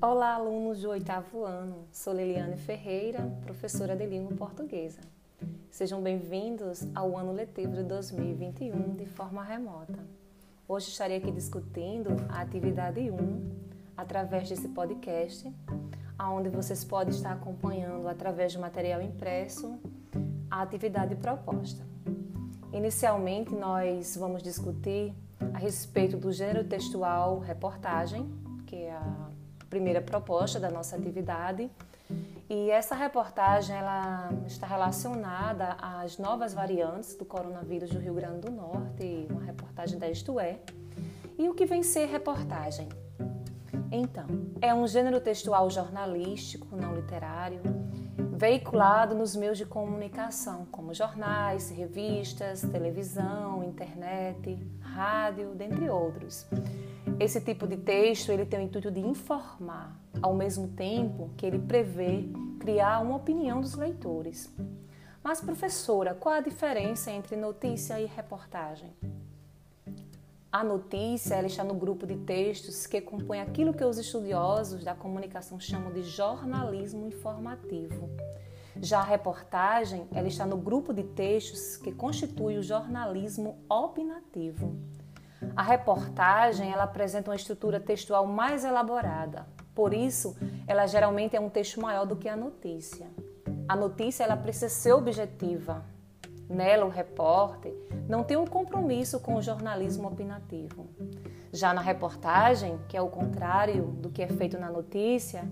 Olá, 0.00 0.34
alunos 0.34 0.82
do 0.82 0.90
oitavo 0.90 1.42
ano. 1.42 1.88
Sou 1.90 2.14
Liliane 2.14 2.56
Ferreira, 2.56 3.36
professora 3.42 3.96
de 3.96 4.06
língua 4.06 4.36
portuguesa. 4.36 5.00
Sejam 5.72 6.00
bem-vindos 6.00 6.86
ao 6.94 7.18
ano 7.18 7.32
letivo 7.32 7.82
2021 7.82 8.94
de 8.94 9.06
forma 9.06 9.42
remota. 9.42 9.98
Hoje 10.68 10.90
estarei 10.90 11.16
aqui 11.16 11.32
discutindo 11.32 12.10
a 12.28 12.42
atividade 12.42 13.10
1 13.10 13.50
através 13.96 14.48
desse 14.48 14.68
podcast, 14.68 15.52
onde 16.16 16.48
vocês 16.48 16.84
podem 16.84 17.12
estar 17.12 17.32
acompanhando 17.32 18.06
através 18.06 18.54
do 18.54 18.60
material 18.60 19.02
impresso 19.02 19.80
a 20.48 20.62
atividade 20.62 21.16
proposta. 21.16 21.84
Inicialmente, 22.72 23.52
nós 23.52 24.16
vamos 24.16 24.44
discutir 24.44 25.12
a 25.52 25.58
respeito 25.58 26.16
do 26.16 26.30
gênero 26.30 26.62
textual 26.62 27.40
reportagem, 27.40 28.30
que 28.64 28.76
é 28.76 28.92
a 28.92 29.27
primeira 29.68 30.00
proposta 30.00 30.58
da 30.58 30.70
nossa 30.70 30.96
atividade. 30.96 31.70
E 32.48 32.70
essa 32.70 32.94
reportagem 32.94 33.76
ela 33.76 34.30
está 34.46 34.66
relacionada 34.66 35.76
às 35.80 36.16
novas 36.16 36.54
variantes 36.54 37.14
do 37.14 37.24
coronavírus 37.24 37.90
do 37.90 37.98
Rio 37.98 38.14
Grande 38.14 38.40
do 38.40 38.50
Norte, 38.50 39.26
uma 39.30 39.42
reportagem 39.42 39.98
da 39.98 40.08
Isto 40.08 40.40
É. 40.40 40.58
E 41.38 41.48
o 41.48 41.54
que 41.54 41.66
vem 41.66 41.82
ser 41.82 42.06
reportagem? 42.06 42.88
Então, 43.92 44.26
é 44.60 44.74
um 44.74 44.86
gênero 44.86 45.20
textual 45.20 45.70
jornalístico, 45.70 46.74
não 46.74 46.94
literário, 46.94 47.60
veiculado 48.38 49.14
nos 49.14 49.34
meios 49.34 49.58
de 49.58 49.66
comunicação, 49.66 50.66
como 50.70 50.94
jornais, 50.94 51.70
revistas, 51.70 52.62
televisão, 52.62 53.64
internet, 53.64 54.58
rádio, 54.80 55.54
dentre 55.54 55.88
outros. 55.90 56.46
Esse 57.20 57.40
tipo 57.40 57.66
de 57.66 57.76
texto 57.76 58.30
ele 58.30 58.46
tem 58.46 58.60
o 58.60 58.62
intuito 58.62 58.90
de 58.90 59.00
informar, 59.00 59.98
ao 60.22 60.34
mesmo 60.34 60.68
tempo 60.68 61.30
que 61.36 61.44
ele 61.44 61.58
prevê 61.58 62.28
criar 62.60 63.00
uma 63.00 63.16
opinião 63.16 63.60
dos 63.60 63.74
leitores. 63.74 64.52
Mas, 65.22 65.40
professora, 65.40 66.14
qual 66.14 66.36
a 66.36 66.40
diferença 66.40 67.10
entre 67.10 67.36
notícia 67.36 68.00
e 68.00 68.06
reportagem? 68.06 68.92
A 70.50 70.64
notícia 70.64 71.34
ela 71.34 71.46
está 71.46 71.62
no 71.62 71.74
grupo 71.74 72.06
de 72.06 72.16
textos 72.16 72.86
que 72.86 73.00
compõe 73.00 73.40
aquilo 73.40 73.74
que 73.74 73.84
os 73.84 73.98
estudiosos 73.98 74.82
da 74.82 74.94
comunicação 74.94 75.60
chamam 75.60 75.92
de 75.92 76.02
jornalismo 76.02 77.06
informativo. 77.06 78.08
Já 78.80 79.00
a 79.00 79.04
reportagem 79.04 80.08
ela 80.14 80.28
está 80.28 80.46
no 80.46 80.56
grupo 80.56 80.94
de 80.94 81.02
textos 81.02 81.76
que 81.76 81.92
constitui 81.92 82.56
o 82.56 82.62
jornalismo 82.62 83.58
opinativo. 83.68 84.74
A 85.54 85.62
reportagem 85.62 86.72
ela 86.72 86.84
apresenta 86.84 87.30
uma 87.30 87.36
estrutura 87.36 87.78
textual 87.80 88.26
mais 88.26 88.64
elaborada, 88.64 89.46
por 89.74 89.94
isso 89.94 90.36
ela 90.66 90.86
geralmente 90.86 91.36
é 91.36 91.40
um 91.40 91.48
texto 91.48 91.80
maior 91.80 92.04
do 92.04 92.16
que 92.16 92.28
a 92.28 92.36
notícia. 92.36 93.06
A 93.68 93.76
notícia 93.76 94.24
ela 94.24 94.36
precisa 94.36 94.68
ser 94.68 94.92
objetiva. 94.92 95.84
Nela 96.48 96.86
o 96.86 96.88
repórter 96.88 97.74
não 98.08 98.24
tem 98.24 98.36
um 98.36 98.46
compromisso 98.46 99.20
com 99.20 99.34
o 99.34 99.42
jornalismo 99.42 100.08
opinativo. 100.08 100.88
Já 101.52 101.74
na 101.74 101.80
reportagem, 101.80 102.78
que 102.88 102.96
é 102.96 103.02
o 103.02 103.08
contrário 103.08 103.84
do 103.84 104.08
que 104.08 104.22
é 104.22 104.28
feito 104.28 104.58
na 104.58 104.70
notícia, 104.70 105.44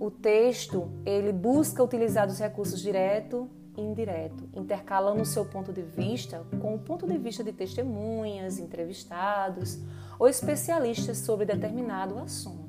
o 0.00 0.10
texto 0.10 0.88
ele 1.04 1.32
busca 1.32 1.82
utilizar 1.82 2.28
os 2.28 2.38
recursos 2.38 2.80
direto 2.80 3.50
indireto, 3.80 4.48
intercalando 4.54 5.22
o 5.22 5.26
seu 5.26 5.44
ponto 5.44 5.72
de 5.72 5.82
vista 5.82 6.44
com 6.60 6.74
o 6.74 6.78
ponto 6.78 7.06
de 7.06 7.16
vista 7.18 7.42
de 7.44 7.52
testemunhas, 7.52 8.58
entrevistados 8.58 9.78
ou 10.18 10.28
especialistas 10.28 11.18
sobre 11.18 11.46
determinado 11.46 12.18
assunto. 12.18 12.68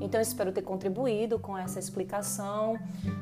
Então, 0.00 0.20
espero 0.20 0.52
ter 0.52 0.62
contribuído 0.62 1.38
com 1.38 1.56
essa 1.56 1.78
explicação. 1.78 2.78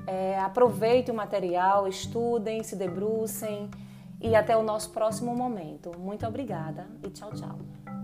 É, 0.07 0.39
aproveite 0.39 1.11
o 1.11 1.15
material, 1.15 1.87
estudem, 1.87 2.63
se 2.63 2.77
debrucem 2.77 3.71
e 4.21 4.35
até 4.35 4.57
o 4.57 4.63
nosso 4.63 4.91
próximo 4.91 5.35
momento. 5.35 5.93
Muito 5.99 6.27
obrigada 6.27 6.87
e 7.03 7.11
tchau, 7.11 7.33
tchau. 7.33 8.04